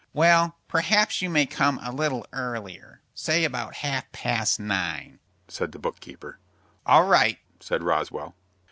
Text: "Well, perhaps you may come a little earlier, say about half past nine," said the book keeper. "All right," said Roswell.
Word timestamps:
"Well, 0.13 0.55
perhaps 0.67 1.21
you 1.21 1.29
may 1.29 1.45
come 1.45 1.77
a 1.79 1.91
little 1.91 2.25
earlier, 2.33 3.01
say 3.13 3.43
about 3.43 3.75
half 3.75 4.11
past 4.11 4.59
nine," 4.59 5.19
said 5.47 5.73
the 5.73 5.77
book 5.77 5.99
keeper. 5.99 6.39
"All 6.87 7.03
right," 7.05 7.37
said 7.59 7.83
Roswell. 7.83 8.33